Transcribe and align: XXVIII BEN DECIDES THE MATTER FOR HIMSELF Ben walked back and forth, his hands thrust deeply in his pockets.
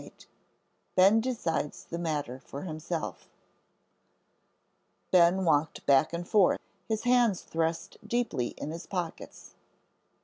XXVIII 0.01 0.27
BEN 0.95 1.19
DECIDES 1.21 1.83
THE 1.91 1.99
MATTER 1.99 2.39
FOR 2.39 2.63
HIMSELF 2.63 3.29
Ben 5.11 5.45
walked 5.45 5.85
back 5.85 6.11
and 6.11 6.27
forth, 6.27 6.59
his 6.87 7.03
hands 7.03 7.41
thrust 7.43 7.97
deeply 8.07 8.47
in 8.57 8.71
his 8.71 8.87
pockets. 8.87 9.53